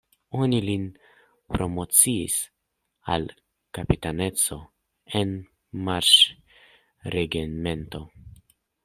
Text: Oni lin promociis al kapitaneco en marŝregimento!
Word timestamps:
Oni 0.43 0.59
lin 0.67 0.85
promociis 1.55 2.37
al 3.17 3.27
kapitaneco 3.79 4.57
en 5.21 5.37
marŝregimento! 5.91 8.03